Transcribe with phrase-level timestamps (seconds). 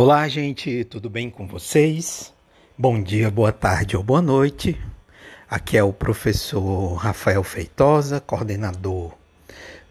[0.00, 2.32] Olá, gente, tudo bem com vocês?
[2.78, 4.80] Bom dia, boa tarde ou boa noite.
[5.50, 9.12] Aqui é o professor Rafael Feitosa, coordenador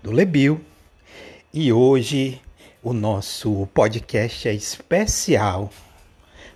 [0.01, 0.61] do Lebil,
[1.53, 2.41] e hoje
[2.81, 5.69] o nosso podcast é especial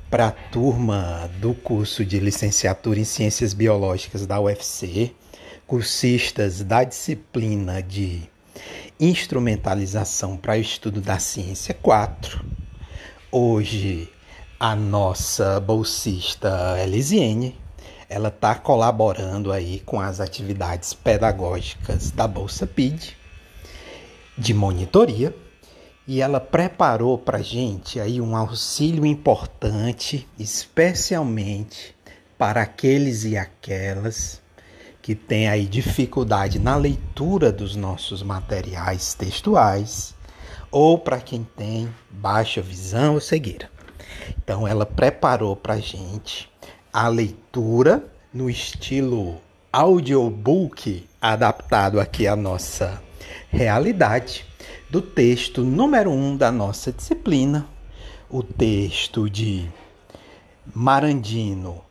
[0.09, 5.11] para a turma do curso de licenciatura em Ciências Biológicas da UFC,
[5.67, 8.21] cursistas da disciplina de
[8.97, 12.60] Instrumentalização para o Estudo da Ciência 4
[13.33, 14.09] Hoje,
[14.59, 17.57] a nossa bolsista Elisiene,
[18.09, 23.15] ela está colaborando aí com as atividades pedagógicas da Bolsa PID,
[24.37, 25.33] de monitoria,
[26.05, 31.95] e ela preparou para a gente aí um auxílio importante, especialmente
[32.37, 34.41] para aqueles e aquelas
[35.01, 40.19] que têm aí dificuldade na leitura dos nossos materiais textuais
[40.71, 43.69] ou para quem tem baixa visão ou cegueira.
[44.37, 46.49] Então ela preparou para gente
[46.93, 49.39] a leitura no estilo
[49.71, 53.01] audiobook adaptado aqui à nossa
[53.49, 54.45] realidade
[54.89, 57.67] do texto número um da nossa disciplina,
[58.29, 59.69] o texto de
[60.73, 61.81] Marandino,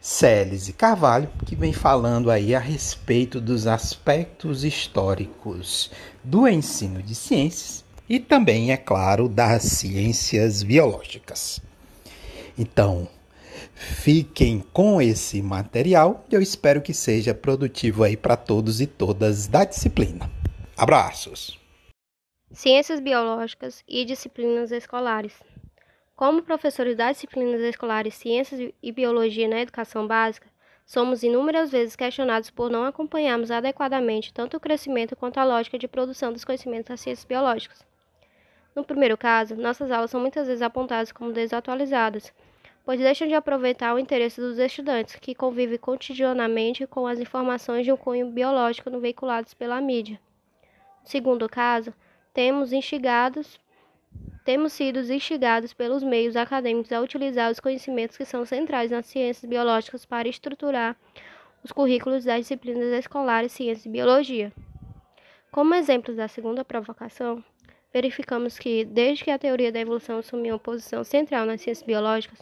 [0.00, 5.90] Celes e Carvalho, que vem falando aí a respeito dos aspectos históricos
[6.22, 11.60] do ensino de ciências e também, é claro, das ciências biológicas.
[12.58, 13.08] Então,
[13.74, 19.46] fiquem com esse material e eu espero que seja produtivo aí para todos e todas
[19.46, 20.30] da disciplina.
[20.76, 21.58] Abraços!
[22.52, 25.34] Ciências biológicas e disciplinas escolares.
[26.14, 30.46] Como professores das disciplinas escolares Ciências e Biologia na Educação Básica,
[30.86, 35.88] somos inúmeras vezes questionados por não acompanharmos adequadamente tanto o crescimento quanto a lógica de
[35.88, 37.84] produção dos conhecimentos das ciências biológicas.
[38.76, 42.30] No primeiro caso, nossas aulas são muitas vezes apontadas como desatualizadas,
[42.84, 47.90] pois deixam de aproveitar o interesse dos estudantes, que convivem cotidianamente com as informações de
[47.90, 50.20] um cunho biológico veiculadas pela mídia.
[51.02, 51.94] No segundo caso,
[52.34, 53.58] temos instigados
[54.44, 59.44] temos sido instigados pelos meios acadêmicos a utilizar os conhecimentos que são centrais nas ciências
[59.44, 60.96] biológicas para estruturar
[61.64, 64.52] os currículos das disciplinas escolares Ciência e Biologia.
[65.50, 67.42] Como exemplos da segunda provocação,
[67.96, 72.38] verificamos que, desde que a teoria da evolução assumiu uma posição central nas ciências biológicas,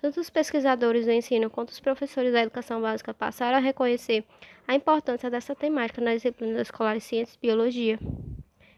[0.00, 4.24] tanto os pesquisadores do ensino quanto os professores da educação básica passaram a reconhecer
[4.66, 7.98] a importância dessa temática nas disciplinas escolares Ciências e Biologia.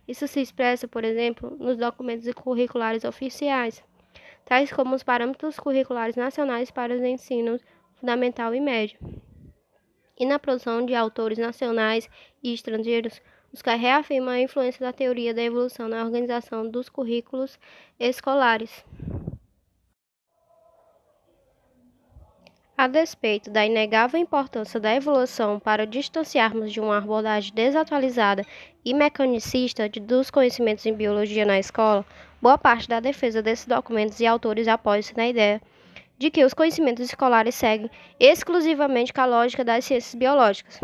[0.09, 3.85] Isso se expressa, por exemplo, nos documentos curriculares oficiais,
[4.45, 7.63] tais como os parâmetros curriculares nacionais para os ensinos
[7.95, 8.99] fundamental e médio,
[10.19, 12.11] e na produção de autores nacionais
[12.43, 13.23] e estrangeiros
[13.53, 17.59] os que reafirmam a influência da teoria da evolução na organização dos currículos
[17.99, 18.85] escolares.
[22.77, 28.45] A despeito da inegável importância da evolução para distanciarmos de uma abordagem desatualizada
[28.85, 32.07] e mecanicista dos conhecimentos em biologia na escola,
[32.41, 35.61] boa parte da defesa desses documentos e autores apoia-se na ideia
[36.19, 40.81] de que os conhecimentos escolares seguem exclusivamente a lógica das ciências biológicas.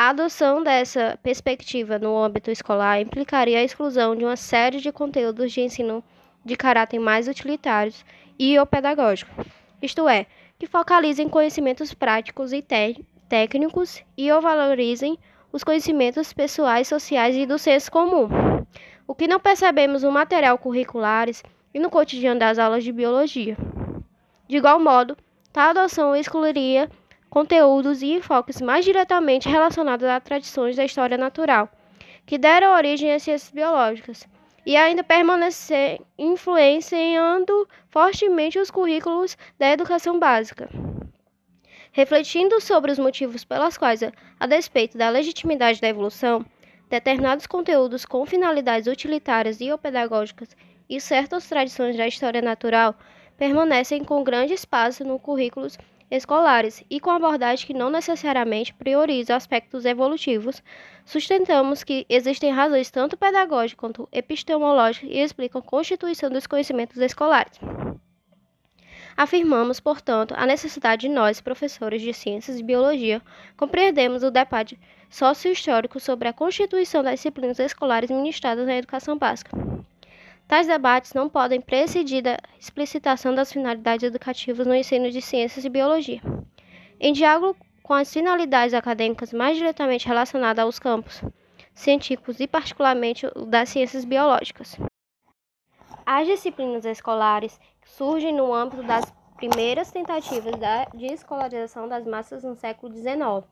[0.00, 5.52] A adoção dessa perspectiva no âmbito escolar implicaria a exclusão de uma série de conteúdos
[5.52, 6.02] de ensino
[6.42, 8.02] de caráter mais utilitários
[8.38, 9.30] e ou pedagógico,
[9.82, 10.24] isto é,
[10.58, 12.64] que focalizem conhecimentos práticos e
[13.28, 15.18] técnicos e ou valorizem
[15.52, 18.26] os conhecimentos pessoais, sociais e do senso comum.
[19.06, 21.42] O que não percebemos no material curriculares
[21.74, 23.54] e no cotidiano das aulas de biologia.
[24.48, 25.14] De igual modo,
[25.52, 26.88] tal adoção excluiria
[27.30, 31.70] conteúdos e enfoques mais diretamente relacionados a tradições da história natural,
[32.26, 34.28] que deram origem às ciências biológicas,
[34.66, 40.68] e ainda permanecer influenciando fortemente os currículos da educação básica.
[41.92, 44.02] Refletindo sobre os motivos pelos quais,
[44.38, 46.44] a despeito da legitimidade da evolução,
[46.88, 50.56] determinados conteúdos com finalidades utilitárias e ou pedagógicas
[50.88, 52.94] e certas tradições da história natural
[53.38, 55.78] permanecem com grande espaço no currículos
[56.10, 60.62] escolares e com abordagem que não necessariamente prioriza aspectos evolutivos,
[61.04, 67.58] sustentamos que existem razões tanto pedagógicas quanto epistemológicas e explicam a constituição dos conhecimentos escolares.
[69.16, 73.20] Afirmamos, portanto, a necessidade de nós, professores de ciências e biologia,
[73.56, 74.78] compreendermos o debate
[75.10, 79.50] sócio-histórico sobre a constituição das disciplinas escolares ministradas na educação básica.
[80.50, 85.68] Tais debates não podem presidir da explicitação das finalidades educativas no ensino de ciências e
[85.68, 86.20] biologia.
[86.98, 91.22] Em diálogo com as finalidades acadêmicas mais diretamente relacionadas aos campos
[91.72, 94.76] científicos e particularmente das ciências biológicas.
[96.04, 99.04] As disciplinas escolares, surgem no âmbito das
[99.36, 100.54] primeiras tentativas
[100.92, 103.46] de escolarização das massas no século XIX.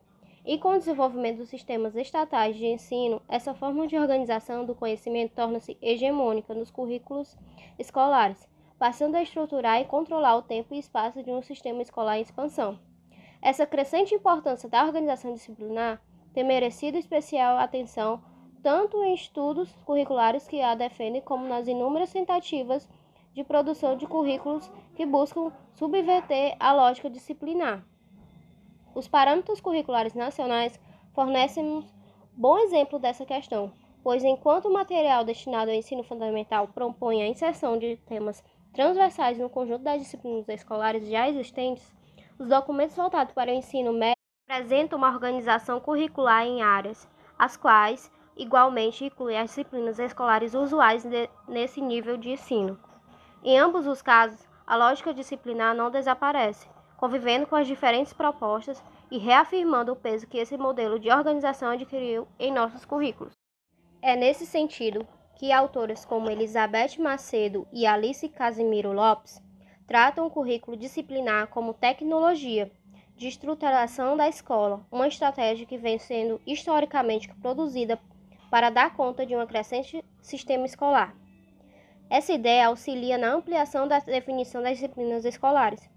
[0.49, 5.35] E com o desenvolvimento dos sistemas estatais de ensino, essa forma de organização do conhecimento
[5.35, 7.37] torna-se hegemônica nos currículos
[7.79, 8.49] escolares,
[8.79, 12.79] passando a estruturar e controlar o tempo e espaço de um sistema escolar em expansão.
[13.43, 16.01] Essa crescente importância da organização disciplinar
[16.33, 18.23] tem merecido especial atenção
[18.63, 22.89] tanto em estudos curriculares que a defendem, como nas inúmeras tentativas
[23.35, 27.85] de produção de currículos que buscam subverter a lógica disciplinar.
[28.99, 30.77] Os parâmetros curriculares nacionais
[31.15, 31.87] fornecem
[32.33, 33.73] bom exemplo dessa questão,
[34.03, 38.43] pois enquanto o material destinado ao ensino fundamental propõe a inserção de temas
[38.73, 41.95] transversais no conjunto das disciplinas escolares já existentes,
[42.41, 44.19] os documentos voltados para o ensino médio
[44.51, 47.09] apresentam uma organização curricular em áreas,
[47.39, 52.77] as quais igualmente incluem as disciplinas escolares usuais de, nesse nível de ensino.
[53.45, 56.69] Em ambos os casos, a lógica disciplinar não desaparece,
[56.99, 62.27] convivendo com as diferentes propostas e reafirmando o peso que esse modelo de organização adquiriu
[62.39, 63.33] em nossos currículos.
[64.03, 65.07] É nesse sentido
[65.37, 69.41] que autoras como Elizabeth Macedo e Alice Casimiro Lopes
[69.87, 72.71] tratam o currículo disciplinar como tecnologia
[73.17, 77.99] de estruturação da escola, uma estratégia que vem sendo historicamente produzida
[78.51, 81.15] para dar conta de um crescente sistema escolar.
[82.11, 85.89] Essa ideia auxilia na ampliação da definição das disciplinas escolares,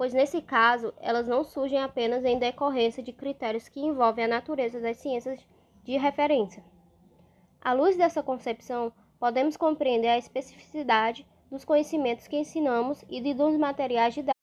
[0.00, 4.80] pois nesse caso elas não surgem apenas em decorrência de critérios que envolvem a natureza
[4.80, 5.38] das ciências
[5.84, 6.64] de referência.
[7.60, 13.58] À luz dessa concepção, podemos compreender a especificidade dos conhecimentos que ensinamos e de dos
[13.58, 14.40] materiais didáticos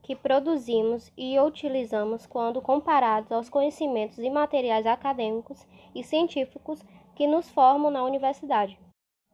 [0.00, 6.84] que produzimos e utilizamos quando comparados aos conhecimentos e materiais acadêmicos e científicos
[7.16, 8.78] que nos formam na universidade.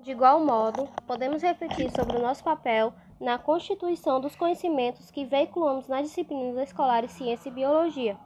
[0.00, 5.88] De igual modo, podemos refletir sobre o nosso papel na constituição dos conhecimentos que veiculamos
[5.88, 8.16] nas disciplinas escolares Ciência e Biologia,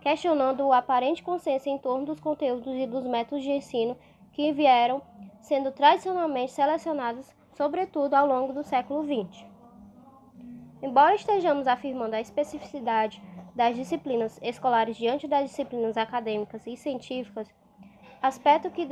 [0.00, 3.96] questionando o aparente consenso em torno dos conteúdos e dos métodos de ensino
[4.32, 5.00] que vieram
[5.40, 9.46] sendo tradicionalmente selecionados, sobretudo ao longo do século XX.
[10.82, 13.22] Embora estejamos afirmando a especificidade
[13.54, 17.48] das disciplinas escolares diante das disciplinas acadêmicas e científicas,
[18.20, 18.86] aspecto que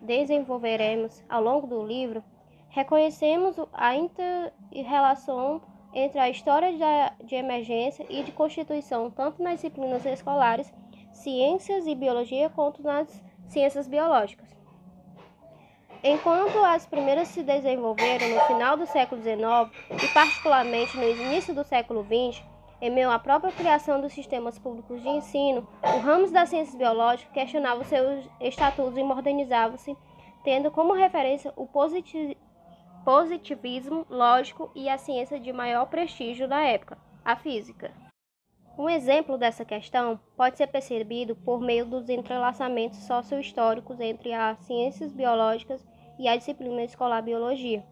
[0.00, 2.22] desenvolveremos ao longo do livro,
[2.70, 5.60] reconhecemos a inter-relação
[5.92, 6.70] entre a história
[7.22, 10.72] de emergência e de constituição tanto nas disciplinas escolares,
[11.12, 14.48] ciências e biologia, quanto nas ciências biológicas.
[16.02, 19.70] Enquanto as primeiras se desenvolveram no final do século XIX
[20.02, 22.42] e particularmente no início do século XX,
[22.80, 27.30] em meio à própria criação dos sistemas públicos de ensino, o ramo das ciências biológicas
[27.34, 29.94] questionava seus estatutos e modernizava-se,
[30.42, 32.49] tendo como referência o positivismo
[34.08, 37.92] lógico e a ciência de maior prestígio da época, a física.
[38.78, 45.12] Um exemplo dessa questão pode ser percebido por meio dos entrelaçamentos socio-históricos entre as ciências
[45.12, 45.84] biológicas
[46.18, 47.84] e a disciplina escolar biologia,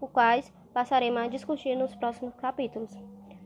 [0.00, 2.96] os quais passaremos a discutir nos próximos capítulos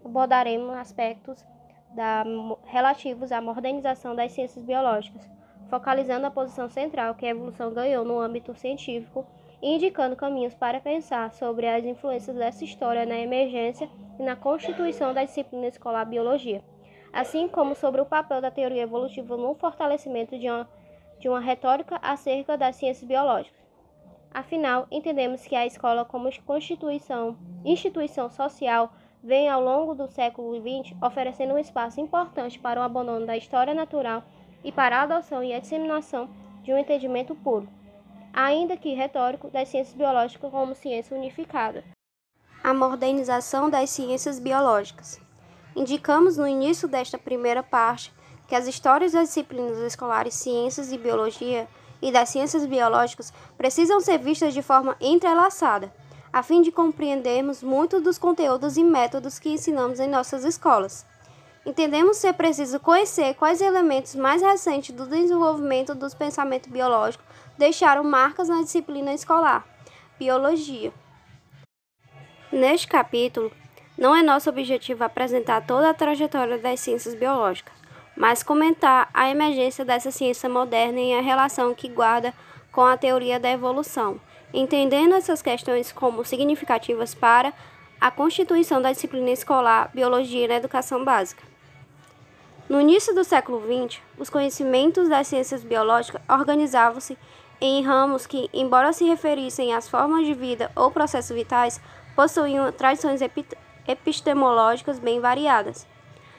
[0.06, 1.44] abordaremos aspectos
[1.90, 2.24] da,
[2.64, 5.28] relativos à modernização das ciências biológicas,
[5.68, 9.26] focalizando a posição central que a evolução ganhou no âmbito científico
[9.74, 15.24] indicando caminhos para pensar sobre as influências dessa história na emergência e na constituição da
[15.24, 16.62] disciplina escolar biologia,
[17.12, 20.68] assim como sobre o papel da teoria evolutiva no fortalecimento de uma,
[21.18, 23.66] de uma retórica acerca das ciências biológicas.
[24.32, 28.92] Afinal, entendemos que a escola como constituição, instituição social
[29.22, 33.74] vem ao longo do século XX oferecendo um espaço importante para o abandono da história
[33.74, 34.22] natural
[34.62, 36.28] e para a adoção e a disseminação
[36.62, 37.68] de um entendimento puro,
[38.36, 41.82] ainda que retórico, das ciências biológicas como ciência unificada.
[42.62, 45.18] A modernização das ciências biológicas.
[45.74, 48.12] Indicamos no início desta primeira parte
[48.46, 51.66] que as histórias das disciplinas escolares Ciências e Biologia
[52.02, 55.90] e das ciências biológicas precisam ser vistas de forma entrelaçada
[56.36, 61.06] a fim de compreendermos muito dos conteúdos e métodos que ensinamos em nossas escolas.
[61.64, 67.25] Entendemos ser preciso conhecer quais elementos mais recentes do desenvolvimento dos pensamentos biológicos
[67.58, 69.66] deixaram marcas na disciplina escolar,
[70.18, 70.92] biologia.
[72.52, 73.50] Neste capítulo,
[73.98, 77.74] não é nosso objetivo apresentar toda a trajetória das ciências biológicas,
[78.16, 82.32] mas comentar a emergência dessa ciência moderna e a relação que guarda
[82.72, 84.20] com a teoria da evolução
[84.52, 87.52] entendendo essas questões como significativas para
[88.00, 91.42] a constituição da disciplina escolar Biologia na Educação Básica.
[92.68, 97.16] No início do século XX, os conhecimentos das ciências biológicas organizavam-se
[97.60, 101.80] em ramos que, embora se referissem às formas de vida ou processos vitais,
[102.14, 103.20] possuíam tradições
[103.86, 105.86] epistemológicas bem variadas.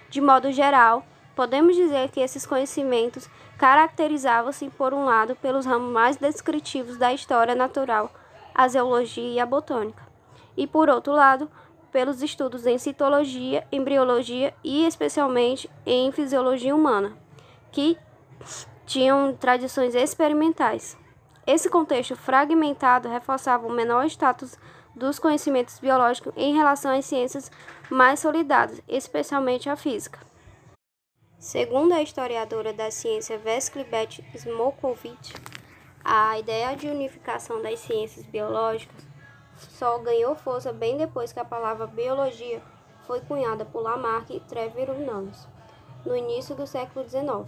[0.10, 1.06] De modo geral,
[1.36, 7.56] podemos dizer que esses conhecimentos caracterizavam-se, por um lado, pelos ramos mais descritivos da história
[7.56, 8.12] natural,
[8.54, 10.04] a zoologia e a botânica,
[10.56, 11.50] e, por outro lado,
[11.92, 17.18] pelos estudos em citologia, embriologia e, especialmente, em fisiologia humana,
[17.72, 17.98] que
[18.86, 20.98] tinham tradições experimentais.
[21.48, 24.58] Esse contexto fragmentado reforçava o menor status
[24.94, 27.50] dos conhecimentos biológicos em relação às ciências
[27.89, 30.20] mais solidárias, especialmente a física.
[31.39, 35.34] Segundo a historiadora da ciência Vesklibet Smokovich,
[36.04, 39.08] a ideia de unificação das ciências biológicas
[39.56, 42.62] só ganhou força bem depois que a palavra biologia
[43.06, 45.48] foi cunhada por Lamarck e Treviranus,
[46.06, 47.48] no início do século XIX.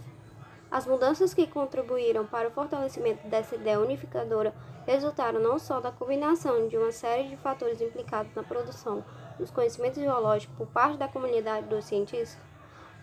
[0.70, 4.54] As mudanças que contribuíram para o fortalecimento dessa ideia unificadora
[4.86, 9.04] resultaram não só da combinação de uma série de fatores implicados na produção
[9.38, 12.38] dos conhecimentos geológicos por parte da comunidade dos cientistas,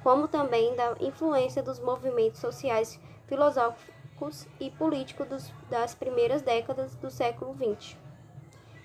[0.01, 7.09] como também da influência dos movimentos sociais, filosóficos e políticos dos, das primeiras décadas do
[7.09, 7.97] século XX.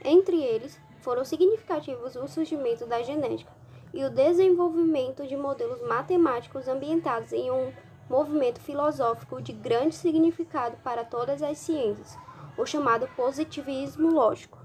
[0.04, 3.52] Entre eles, foram significativos o surgimento da genética
[3.94, 7.72] e o desenvolvimento de modelos matemáticos ambientados em um
[8.12, 12.18] movimento filosófico de grande significado para todas as ciências,
[12.58, 14.58] o chamado positivismo lógico.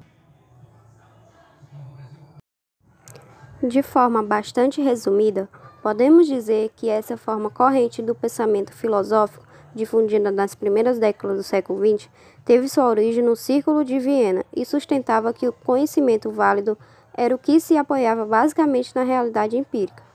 [3.63, 5.47] De forma bastante resumida,
[5.81, 11.79] podemos dizer que essa forma corrente do pensamento filosófico, difundida nas primeiras décadas do século
[11.79, 12.09] XX,
[12.43, 16.77] teve sua origem no Círculo de Viena e sustentava que o conhecimento válido
[17.13, 20.06] era o que se apoiava basicamente na realidade empírica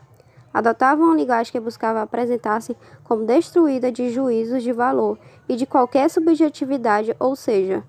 [0.53, 5.19] adotavam uma linguagem que buscava apresentar-se como destruída de juízos de valor
[5.49, 7.83] e de qualquer subjetividade, ou seja,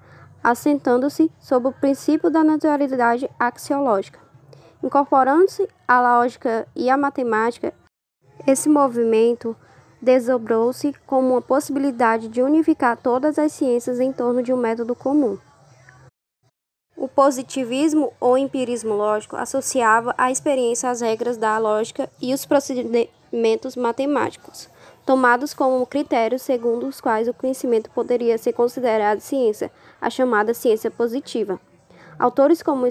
[0.43, 4.19] assentando-se sob o princípio da naturalidade axiológica.
[4.83, 7.73] Incorporando-se a lógica e a matemática,
[8.45, 9.55] esse movimento
[10.01, 15.37] desdobrou-se como uma possibilidade de unificar todas as ciências em torno de um método comum.
[17.03, 23.75] O positivismo ou empirismo lógico associava a experiência às regras da lógica e os procedimentos
[23.75, 24.69] matemáticos,
[25.05, 29.69] tomados como critérios segundo os quais o conhecimento poderia ser considerado ciência,
[29.99, 31.59] a chamada ciência positiva.
[32.17, 32.87] Autores como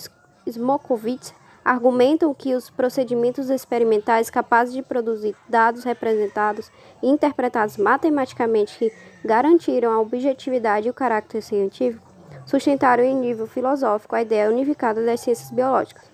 [0.47, 1.33] Smokovitz
[1.65, 6.71] argumentam que os procedimentos experimentais capazes de produzir dados representados
[7.03, 8.93] e interpretados matematicamente que
[9.25, 12.12] garantiram a objetividade e o caráter científico
[12.47, 16.13] sustentaram em nível filosófico a ideia unificada das ciências biológicas.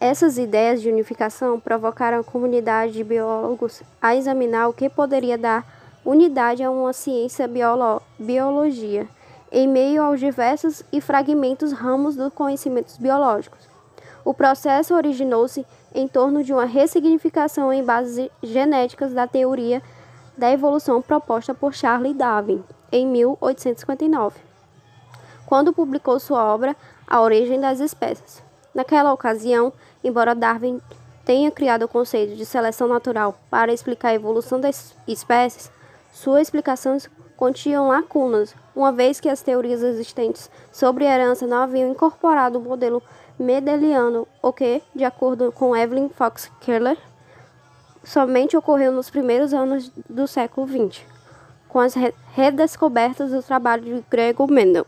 [0.00, 5.66] Essas ideias de unificação provocaram a comunidade de biólogos a examinar o que poderia dar
[6.04, 9.06] unidade a uma ciência biolo biologia,
[9.52, 13.68] em meio aos diversos e fragmentos ramos dos conhecimentos biológicos.
[14.24, 19.82] O processo originou-se em torno de uma ressignificação em bases genéticas da teoria
[20.36, 24.49] da evolução proposta por Charles Darwin em 1859
[25.50, 26.76] quando publicou sua obra
[27.08, 28.40] A Origem das Espécies.
[28.72, 30.80] Naquela ocasião, embora Darwin
[31.24, 35.68] tenha criado o conceito de seleção natural para explicar a evolução das espécies,
[36.12, 42.60] suas explicações continham lacunas, uma vez que as teorias existentes sobre herança não haviam incorporado
[42.60, 43.02] o modelo
[43.36, 46.96] mendeliano, o que, de acordo com Evelyn Fox Keller,
[48.04, 51.02] somente ocorreu nos primeiros anos do século XX,
[51.68, 51.94] com as
[52.34, 54.86] redescobertas do trabalho de Gregor Mendel.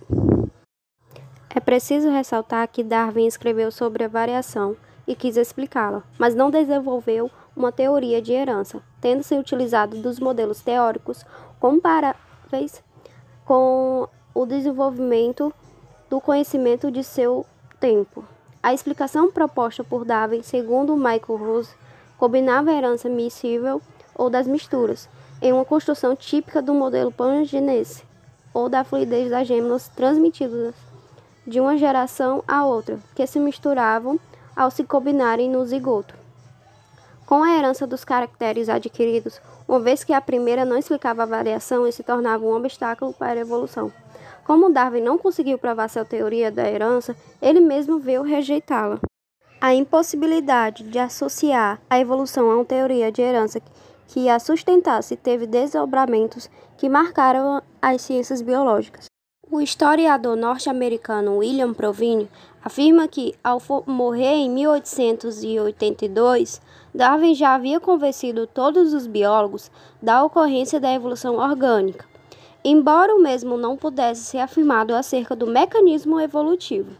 [1.54, 4.75] É preciso ressaltar que Darwin escreveu sobre a variação
[5.06, 10.62] e quis explicá-la, mas não desenvolveu uma teoria de herança, tendo se utilizado dos modelos
[10.62, 11.26] teóricos
[11.61, 12.82] comparáveis
[13.44, 15.52] com o desenvolvimento
[16.09, 17.44] do conhecimento de seu
[17.78, 18.25] tempo.
[18.62, 21.75] A explicação proposta por Darwin, segundo Michael Rose,
[22.16, 23.82] combinava a herança miscível
[24.14, 25.06] ou das misturas,
[25.42, 28.04] em uma construção típica do modelo pangenense,
[28.54, 30.91] ou da fluidez das gêmeas transmitidas
[31.46, 34.18] de uma geração a outra, que se misturavam
[34.54, 36.14] ao se combinarem no zigoto.
[37.26, 41.87] Com a herança dos caracteres adquiridos, uma vez que a primeira não explicava a variação
[41.87, 43.92] e se tornava um obstáculo para a evolução.
[44.44, 48.99] Como Darwin não conseguiu provar sua teoria da herança, ele mesmo veio rejeitá-la.
[49.61, 53.61] A impossibilidade de associar a evolução a uma teoria de herança
[54.08, 59.12] que a sustentasse teve desdobramentos que marcaram as ciências biológicas.
[59.54, 62.26] O historiador norte-americano William Provine
[62.64, 66.59] afirma que, ao morrer em 1882,
[66.94, 72.06] Darwin já havia convencido todos os biólogos da ocorrência da evolução orgânica,
[72.64, 76.97] embora o mesmo não pudesse ser afirmado acerca do mecanismo evolutivo.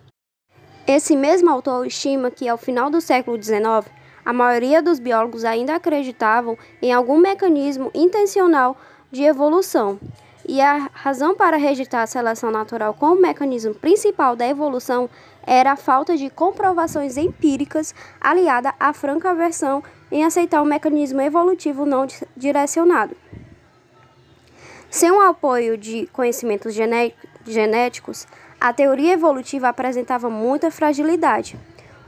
[0.87, 3.91] Esse mesmo autor estima que, ao final do século XIX,
[4.27, 8.77] a maioria dos biólogos ainda acreditavam em algum mecanismo intencional
[9.11, 9.99] de evolução,
[10.53, 15.09] e a razão para rejeitar a seleção natural como mecanismo principal da evolução
[15.47, 21.23] era a falta de comprovações empíricas aliada à franca aversão em aceitar o um mecanismo
[21.23, 22.07] evolutivo não
[22.37, 23.17] direcionado.
[24.91, 26.75] Sem o apoio de conhecimentos
[27.47, 28.27] genéticos,
[28.61, 31.59] a teoria evolutiva apresentava muita fragilidade.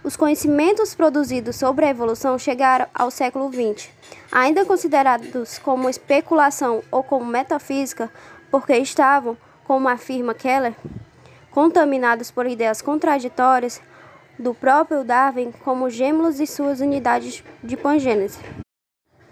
[0.04, 3.88] Os conhecimentos produzidos sobre a evolução chegaram ao século XX,
[4.30, 8.10] ainda considerados como especulação ou como metafísica,
[8.54, 10.76] porque estavam, como afirma Keller,
[11.50, 13.82] contaminados por ideias contraditórias
[14.38, 18.38] do próprio Darwin como gêmeos e suas unidades de pangênese.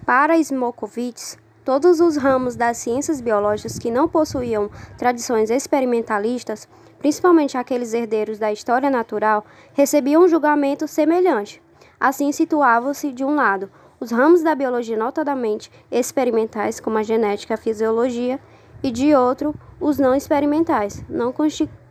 [0.04, 7.94] Para Smokovitz, todos os ramos das ciências biológicas que não possuíam tradições experimentalistas, principalmente aqueles
[7.94, 11.62] herdeiros da história natural, recebiam um julgamento semelhante.
[12.00, 17.54] Assim, situavam-se, de um lado, os ramos da biologia notadamente experimentais, como a genética e
[17.54, 18.40] a fisiologia,
[18.82, 21.32] e de outro, os não experimentais, não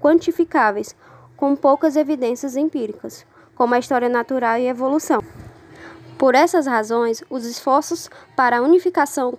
[0.02, 0.96] quantificáveis,
[1.36, 5.22] com poucas evidências empíricas, como a história natural e a evolução.
[6.18, 9.38] Por essas razões, os esforços para a unificação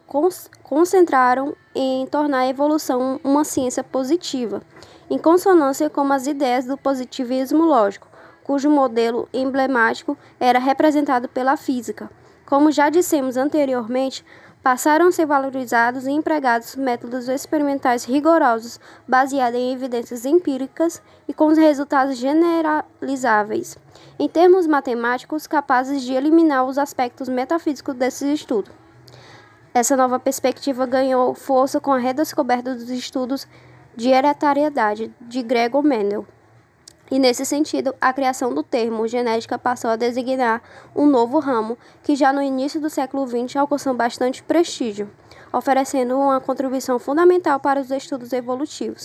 [0.64, 4.60] concentraram em tornar a evolução uma ciência positiva,
[5.08, 8.08] em consonância com as ideias do positivismo lógico,
[8.42, 12.10] cujo modelo emblemático era representado pela física.
[12.44, 14.24] Como já dissemos anteriormente,
[14.62, 21.48] passaram a ser valorizados e empregados métodos experimentais rigorosos, baseados em evidências empíricas e com
[21.48, 23.76] resultados generalizáveis,
[24.18, 28.72] em termos matemáticos, capazes de eliminar os aspectos metafísicos desses estudos.
[29.74, 33.48] Essa nova perspectiva ganhou força com a redescoberta dos estudos
[33.96, 36.26] de hereditariedade de Gregor Mendel.
[37.12, 40.62] E nesse sentido, a criação do termo genética passou a designar
[40.96, 45.10] um novo ramo que já no início do século XX alcançou bastante prestígio,
[45.52, 49.02] oferecendo uma contribuição fundamental para os estudos evolutivos.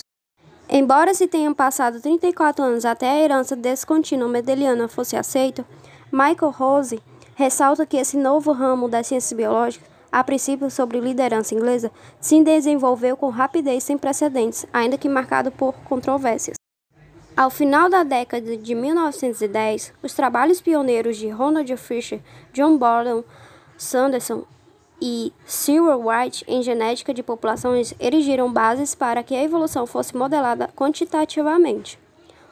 [0.70, 5.62] Embora se tenham passado 34 anos até a herança descontínua mendeliana fosse aceita,
[6.10, 7.02] Michael Rose
[7.34, 13.18] ressalta que esse novo ramo das ciências biológicas, a princípio sobre liderança inglesa, se desenvolveu
[13.18, 16.56] com rapidez sem precedentes, ainda que marcado por controvérsias.
[17.38, 22.20] Ao final da década de 1910, os trabalhos pioneiros de Ronald Fisher,
[22.52, 23.22] John Borden
[23.76, 24.42] Sanderson
[25.00, 30.68] e Cyril White em genética de populações erigiram bases para que a evolução fosse modelada
[30.74, 31.96] quantitativamente.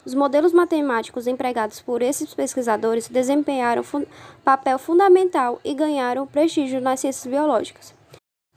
[0.05, 4.05] Os modelos matemáticos empregados por esses pesquisadores desempenharam fun
[4.41, 7.93] papel fundamental e ganharam prestígio nas ciências biológicas.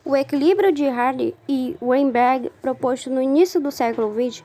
[0.05, 4.45] O equilíbrio de Hardy e Weinberg, proposto no início do século XX,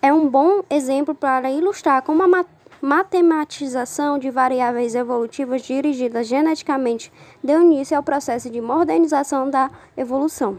[0.00, 2.44] é um bom exemplo para ilustrar como a
[2.80, 10.58] matematização de variáveis evolutivas dirigidas geneticamente deu início ao processo de modernização da evolução.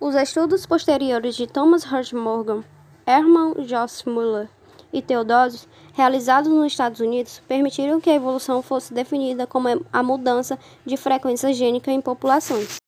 [0.00, 2.64] Os estudos posteriores de Thomas Hirsch Morgan,
[3.06, 4.48] Hermann Jost Müller
[4.92, 10.58] e Theodosius, realizados nos Estados Unidos, permitiram que a evolução fosse definida como a mudança
[10.84, 12.81] de frequência gênica em populações.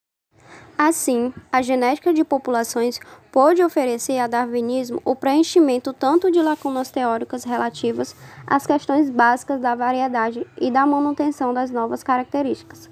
[0.76, 2.98] Assim, a genética de populações
[3.30, 9.76] pôde oferecer a darwinismo o preenchimento tanto de lacunas teóricas relativas às questões básicas da
[9.76, 12.90] variedade e da manutenção das novas características,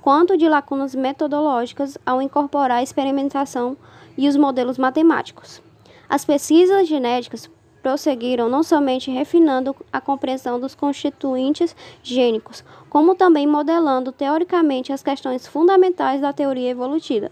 [0.00, 3.76] quanto de lacunas metodológicas ao incorporar a experimentação
[4.16, 5.62] e os modelos matemáticos.
[6.08, 7.50] As pesquisas genéticas
[7.82, 15.46] prosseguiram não somente refinando a compreensão dos constituintes gênicos, como também modelando teoricamente as questões
[15.46, 17.30] fundamentais da teoria evolutiva.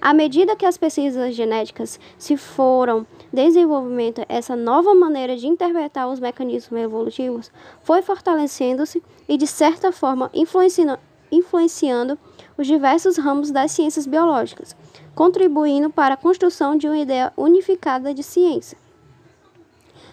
[0.00, 6.18] À medida que as pesquisas genéticas se foram desenvolvendo, essa nova maneira de interpretar os
[6.18, 10.98] mecanismos evolutivos foi fortalecendo-se e, de certa forma, influenciando,
[11.30, 12.18] influenciando
[12.56, 14.74] os diversos ramos das ciências biológicas,
[15.14, 18.78] contribuindo para a construção de uma ideia unificada de ciência.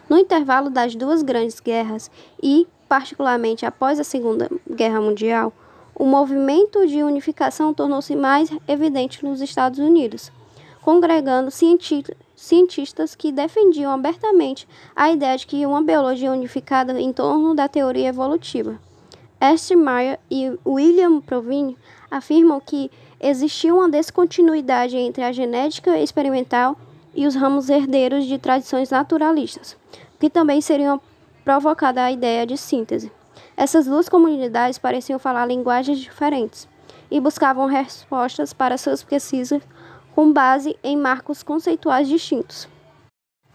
[0.09, 2.09] No intervalo das duas grandes guerras
[2.41, 5.51] e, particularmente após a Segunda Guerra Mundial,
[5.93, 10.31] o movimento de unificação tornou-se mais evidente nos Estados Unidos,
[10.81, 17.67] congregando cientistas que defendiam abertamente a ideia de que uma biologia unificada em torno da
[17.67, 18.79] teoria evolutiva.
[19.41, 21.77] Esther Meyer e William Provine
[22.09, 22.89] afirmam que
[23.19, 26.77] existia uma descontinuidade entre a genética experimental
[27.17, 29.75] e os ramos herdeiros de tradições naturalistas,
[30.19, 31.01] que também seriam
[31.43, 33.11] provocada a ideia de síntese.
[33.57, 36.69] Essas duas comunidades pareciam falar linguagens diferentes
[37.09, 39.63] e buscavam respostas para suas pesquisas
[40.13, 42.67] com base em marcos conceituais distintos.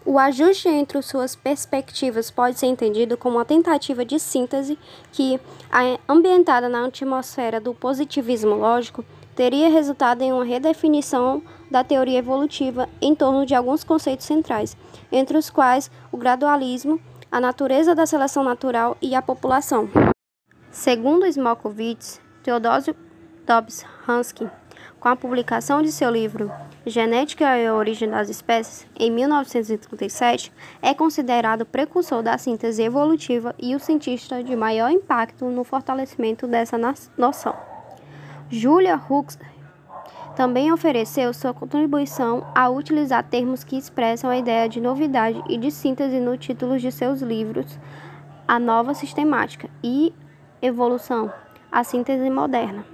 [0.05, 4.77] O ajuste entre suas perspectivas pode ser entendido como uma tentativa de síntese
[5.13, 5.39] que,
[6.09, 11.41] ambientada na atmosfera do positivismo lógico, teria resultado em uma redefinição
[11.73, 14.77] da teoria evolutiva em torno de alguns conceitos centrais,
[15.11, 19.89] entre os quais o gradualismo, a natureza da seleção natural e a população.
[20.69, 22.95] Segundo Smolkovitz, Theodosio
[23.47, 24.47] Dobbs Hansky,
[24.99, 26.51] com a publicação de seu livro
[26.85, 33.75] Genética e a Origem das Espécies, em 1937, é considerado precursor da síntese evolutiva e
[33.75, 36.77] o cientista de maior impacto no fortalecimento dessa
[37.17, 37.55] noção.
[38.49, 39.52] Julia Huxley
[40.35, 45.69] também ofereceu sua contribuição a utilizar termos que expressam a ideia de novidade e de
[45.69, 47.79] síntese no título de seus livros
[48.47, 50.13] A Nova Sistemática e
[50.61, 51.31] Evolução,
[51.71, 52.85] a Síntese Moderna.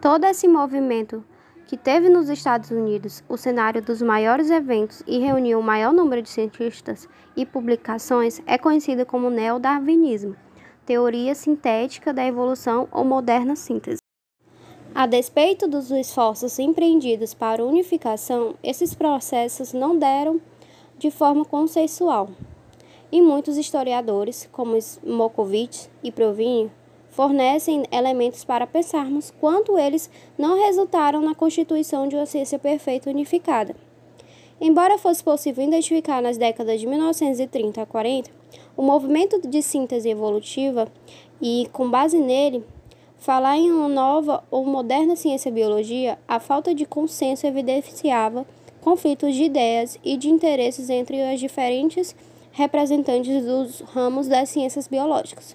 [0.00, 1.24] Todo esse movimento
[1.66, 6.22] que teve nos Estados Unidos o cenário dos maiores eventos e reuniu o maior número
[6.22, 10.36] de cientistas e publicações é conhecido como neodarwinismo,
[10.86, 13.99] teoria sintética da evolução ou moderna síntese.
[14.92, 20.40] A despeito dos esforços empreendidos para unificação, esses processos não deram
[20.98, 22.28] de forma consensual.
[23.10, 26.70] E muitos historiadores, como Smokovitch e Provini,
[27.08, 33.76] fornecem elementos para pensarmos quanto eles não resultaram na constituição de uma ciência perfeita unificada.
[34.60, 38.30] Embora fosse possível identificar nas décadas de 1930 a 40
[38.76, 40.88] o movimento de síntese evolutiva
[41.40, 42.64] e, com base nele,
[43.20, 48.46] Falar em uma nova ou moderna ciência-biologia, a falta de consenso evidenciava
[48.80, 52.16] conflitos de ideias e de interesses entre as diferentes
[52.52, 55.54] representantes dos ramos das ciências biológicas.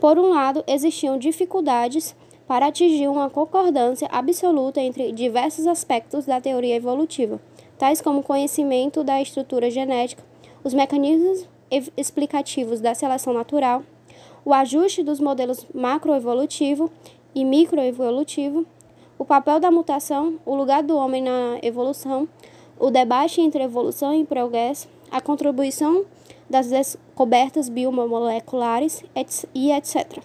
[0.00, 2.16] Por um lado, existiam dificuldades
[2.48, 7.38] para atingir uma concordância absoluta entre diversos aspectos da teoria evolutiva,
[7.76, 10.24] tais como o conhecimento da estrutura genética,
[10.64, 11.46] os mecanismos
[11.98, 13.82] explicativos da seleção natural,
[14.44, 16.90] o ajuste dos modelos macroevolutivo
[17.34, 18.66] e microevolutivo,
[19.18, 22.28] o papel da mutação, o lugar do homem na evolução,
[22.78, 26.04] o debate entre evolução e progresso, a contribuição
[26.50, 29.04] das descobertas biomoleculares
[29.54, 30.20] e etc.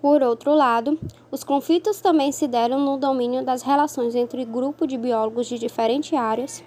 [0.00, 0.98] Por outro lado,
[1.30, 6.12] os conflitos também se deram no domínio das relações entre grupos de biólogos de diferentes
[6.12, 6.62] áreas,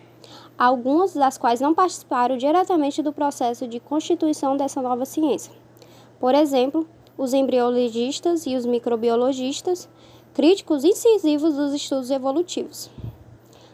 [0.58, 5.61] algumas das quais não participaram diretamente do processo de constituição dessa nova ciência.
[6.22, 9.90] Por exemplo, os embriologistas e os microbiologistas,
[10.36, 12.92] críticos incisivos dos estudos evolutivos.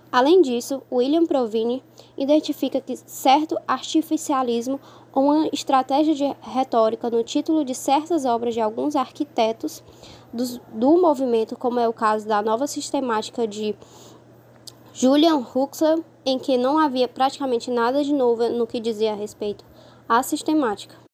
[0.10, 1.84] Além disso, William Provini
[2.18, 4.80] identifica que certo artificialismo
[5.14, 9.84] ou uma estratégia de retórica no título de certas obras de alguns arquitetos
[10.32, 13.76] do, do movimento, como é o caso da nova sistemática de
[14.94, 19.66] Julian Huxley, em que não havia praticamente nada de novo no que dizia a respeito
[20.08, 21.07] à sistemática.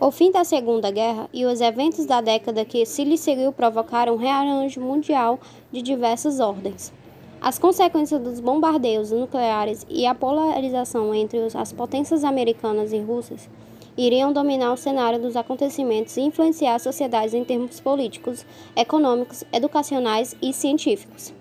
[0.00, 4.14] O fim da Segunda Guerra e os eventos da década que se lhe seguiu provocaram
[4.14, 5.38] um rearranjo mundial
[5.70, 6.92] de diversas ordens.
[7.40, 13.48] As consequências dos bombardeios nucleares e a polarização entre as potências americanas e russas
[13.96, 20.34] iriam dominar o cenário dos acontecimentos e influenciar as sociedades em termos políticos, econômicos, educacionais
[20.42, 21.32] e científicos.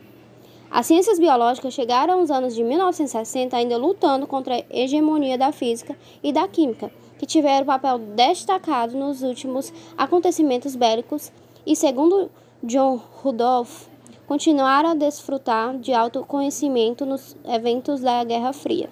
[0.70, 5.98] As ciências biológicas chegaram aos anos de 1960 ainda lutando contra a hegemonia da física
[6.22, 11.32] e da química que tiveram papel destacado nos últimos acontecimentos bélicos
[11.66, 12.30] e, segundo
[12.64, 13.88] John Rudolph,
[14.28, 18.90] continuaram a desfrutar de alto conhecimento nos eventos da Guerra Fria.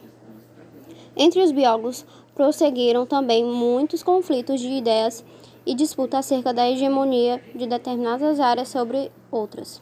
[1.15, 2.05] Entre os biólogos
[2.35, 5.23] prosseguiram também muitos conflitos de ideias
[5.65, 9.81] e disputa acerca da hegemonia de determinadas áreas sobre outras.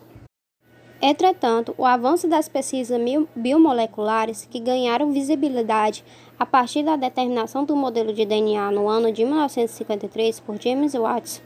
[1.02, 3.00] Entretanto, o avanço das pesquisas
[3.34, 6.04] biomoleculares, que ganharam visibilidade
[6.38, 11.42] a partir da determinação do modelo de DNA no ano de 1953 por James Watts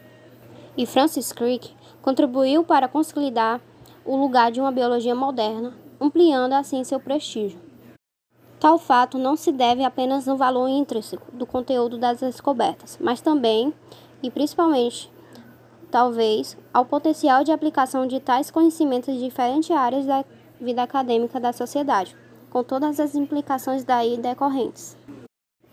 [0.76, 3.62] e Francis Crick, contribuiu para consolidar
[4.04, 7.60] o lugar de uma biologia moderna, ampliando assim seu prestígio.
[8.60, 13.72] Tal fato não se deve apenas no valor intrínseco do conteúdo das descobertas, mas também
[14.24, 15.13] e principalmente
[15.94, 20.26] talvez, ao potencial de aplicação de tais conhecimentos em diferentes áreas da
[20.60, 22.16] vida acadêmica da sociedade,
[22.50, 24.98] com todas as implicações daí decorrentes.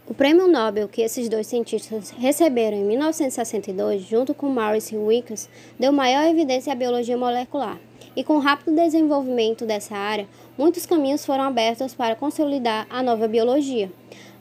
[0.07, 5.91] O prêmio Nobel que esses dois cientistas receberam em 1962, junto com Maurice Wilkins, deu
[5.91, 7.81] maior evidência à biologia molecular.
[8.15, 10.29] E com o rápido desenvolvimento dessa área,
[10.59, 13.91] muitos caminhos foram abertos para consolidar a nova biologia.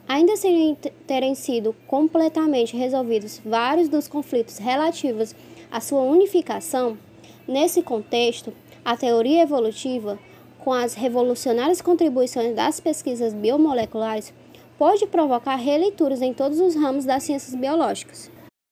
[0.10, 5.36] Ainda sem terem sido completamente resolvidos vários dos conflitos relativos
[5.72, 6.98] a sua unificação,
[7.48, 8.54] nesse contexto,
[8.84, 10.18] a teoria evolutiva
[10.60, 14.34] com as revolucionárias contribuições das pesquisas biomoleculares,
[14.78, 18.30] pode provocar releituras em todos os ramos das ciências biológicas.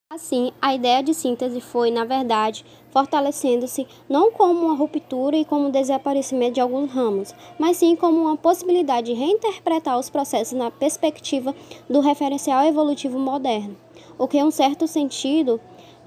[0.09, 5.67] Assim, a ideia de síntese foi, na verdade, fortalecendo-se não como uma ruptura e como
[5.67, 10.71] um desaparecimento de alguns ramos, mas sim como uma possibilidade de reinterpretar os processos na
[10.71, 11.53] perspectiva
[11.89, 13.75] do referencial evolutivo moderno,
[14.17, 15.59] o que, em um certo sentido,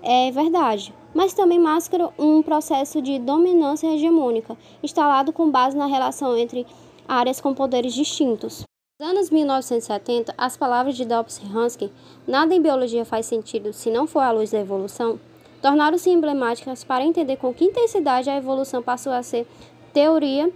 [0.02, 6.36] é verdade, mas também mascara um processo de dominância hegemônica, instalado com base na relação
[6.36, 6.66] entre
[7.06, 8.64] áreas com poderes distintos.
[9.00, 11.90] Nos anos 1970, as palavras de Dobbs Hansky,
[12.26, 15.18] nada em biologia faz sentido se não for à luz da evolução,
[15.62, 19.46] tornaram-se emblemáticas para entender com que intensidade a evolução passou a ser
[19.92, 20.52] teoria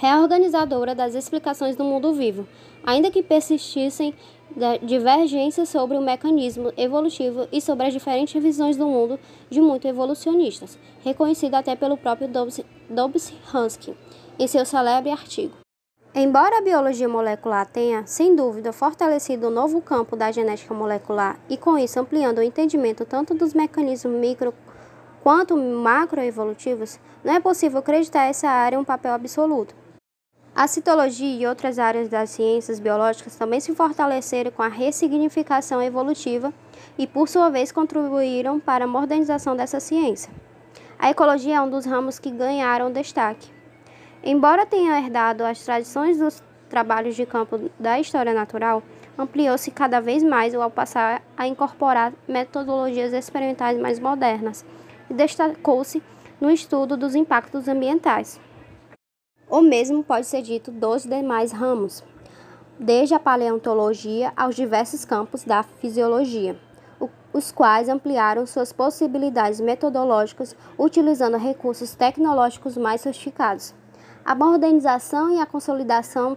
[0.00, 2.46] reorganizadora das explicações do mundo vivo,
[2.86, 4.14] ainda que persistissem
[4.82, 9.18] divergências sobre o mecanismo evolutivo e sobre as diferentes visões do mundo
[9.50, 12.28] de muitos evolucionistas, reconhecido até pelo próprio
[12.88, 13.94] Dobbs, Hansky,
[14.38, 15.52] em seu célebre artigo.
[16.14, 21.58] Embora a biologia molecular tenha, sem dúvida, fortalecido o novo campo da genética molecular e
[21.58, 24.54] com isso ampliando o entendimento tanto dos mecanismos micro
[25.22, 29.74] quanto macroevolutivos, não é possível acreditar essa área um papel absoluto.
[30.56, 36.50] A citologia e outras áreas das ciências biológicas também se fortaleceram com a ressignificação evolutiva
[36.96, 40.32] e, por sua vez, contribuíram para a modernização dessa ciência.
[40.98, 43.50] A ecologia é um dos ramos que ganharam destaque.
[44.24, 48.82] Embora tenha herdado as tradições dos trabalhos de campo da história natural,
[49.18, 54.64] ampliou-se cada vez mais ao passar a incorporar metodologias experimentais mais modernas
[55.10, 56.02] e destacou-se
[56.40, 58.40] no estudo dos impactos ambientais.
[59.48, 62.02] O mesmo pode ser dito dos demais ramos,
[62.80, 66.58] desde a paleontologia aos diversos campos da fisiologia,
[67.32, 73.72] os quais ampliaram suas possibilidades metodológicas utilizando recursos tecnológicos mais sofisticados.
[74.24, 76.36] A modernização e a consolidação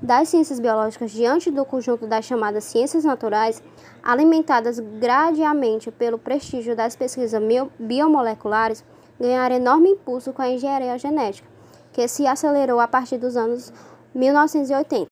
[0.00, 3.60] das ciências biológicas diante do conjunto das chamadas ciências naturais,
[4.00, 7.42] alimentadas gradiamente pelo prestígio das pesquisas
[7.80, 8.84] biomoleculares,
[9.18, 11.53] ganharam enorme impulso com a engenharia genética,
[11.94, 13.72] que se acelerou a partir dos anos
[14.12, 15.06] 1980.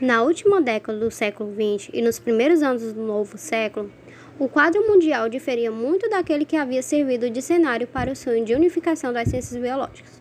[0.00, 3.90] Na última década do século XX e nos primeiros anos do novo século,
[4.36, 8.52] o quadro mundial diferia muito daquele que havia servido de cenário para o sonho de
[8.52, 10.20] unificação das ciências biológicas.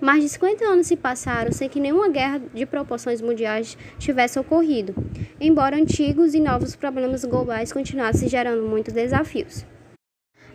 [0.00, 4.94] Mais de 50 anos se passaram sem que nenhuma guerra de proporções mundiais tivesse ocorrido,
[5.40, 9.66] embora antigos e novos problemas globais continuassem gerando muitos desafios.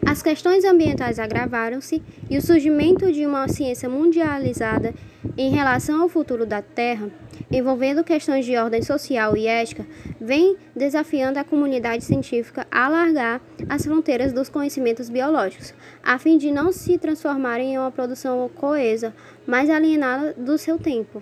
[0.06, 4.94] As questões ambientais agravaram-se e o surgimento de uma ciência mundializada
[5.36, 7.10] em relação ao futuro da Terra,
[7.52, 9.84] envolvendo questões de ordem social e ética,
[10.22, 16.52] vem desafiando a comunidade científica a alargar as fronteiras dos conhecimentos biológicos, a fim de
[16.52, 19.12] não se transformarem em uma produção coesa,
[19.48, 21.22] mais alienada do seu tempo.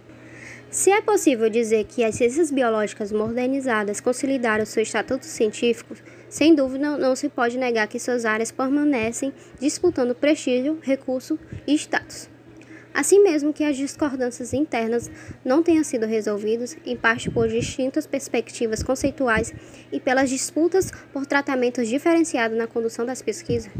[0.69, 5.95] Se é possível dizer que as ciências biológicas modernizadas consolidaram seu estatuto científico,
[6.33, 12.27] sem dúvida não se pode negar que suas áreas permanecem disputando prestígio, recurso e status.
[12.91, 15.11] Assim mesmo que as discordâncias internas
[15.45, 19.53] não tenham sido resolvidas, em parte por distintas perspectivas conceituais
[19.91, 23.71] e pelas disputas por tratamentos diferenciados na condução das pesquisas,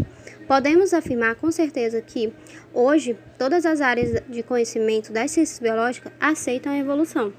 [0.48, 2.34] Podemos afirmar com certeza que,
[2.74, 7.32] hoje, todas as áreas de conhecimento das ciências biológicas aceitam a evolução.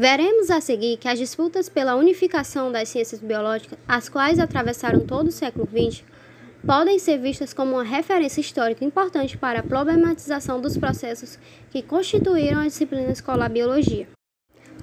[0.00, 5.26] Veremos a seguir que as disputas pela unificação das ciências biológicas, as quais atravessaram todo
[5.26, 6.04] o século XX,
[6.64, 11.36] podem ser vistas como uma referência histórica importante para a problematização dos processos
[11.72, 14.06] que constituíram a disciplina escolar biologia.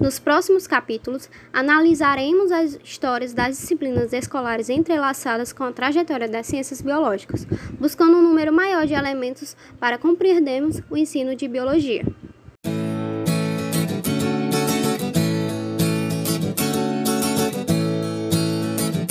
[0.01, 6.81] Nos próximos capítulos, analisaremos as histórias das disciplinas escolares entrelaçadas com a trajetória das ciências
[6.81, 7.47] biológicas,
[7.79, 12.03] buscando um número maior de elementos para compreendermos o ensino de biologia.